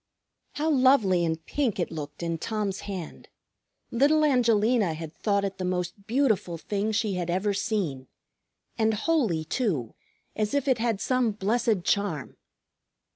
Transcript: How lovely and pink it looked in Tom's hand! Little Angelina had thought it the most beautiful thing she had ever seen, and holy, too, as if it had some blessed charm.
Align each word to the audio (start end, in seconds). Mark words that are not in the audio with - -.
How 0.53 0.67
lovely 0.71 1.23
and 1.23 1.45
pink 1.45 1.79
it 1.79 1.91
looked 1.91 2.23
in 2.23 2.39
Tom's 2.39 2.79
hand! 2.89 3.29
Little 3.91 4.25
Angelina 4.25 4.95
had 4.95 5.13
thought 5.13 5.45
it 5.45 5.59
the 5.59 5.63
most 5.63 6.07
beautiful 6.07 6.57
thing 6.57 6.91
she 6.91 7.13
had 7.13 7.29
ever 7.29 7.53
seen, 7.53 8.07
and 8.79 8.95
holy, 8.95 9.45
too, 9.45 9.93
as 10.35 10.55
if 10.55 10.67
it 10.67 10.79
had 10.79 10.99
some 10.99 11.29
blessed 11.29 11.83
charm. 11.83 12.35